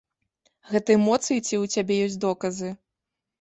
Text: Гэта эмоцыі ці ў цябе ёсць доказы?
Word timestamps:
Гэта 0.71 0.89
эмоцыі 0.99 1.37
ці 1.47 1.55
ў 1.63 1.75
цябе 1.75 1.93
ёсць 2.07 2.17
доказы? 2.25 2.73